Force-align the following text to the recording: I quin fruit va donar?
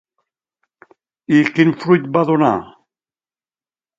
I 1.39 1.41
quin 1.57 1.75
fruit 1.83 2.09
va 2.17 2.25
donar? 2.31 2.51